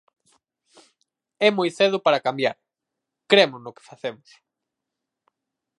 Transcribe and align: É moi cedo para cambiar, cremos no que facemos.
É 1.47 1.49
moi 1.57 1.69
cedo 1.77 1.97
para 2.05 2.23
cambiar, 2.27 2.57
cremos 3.29 3.59
no 3.61 3.75
que 3.75 3.87
facemos. 3.89 4.29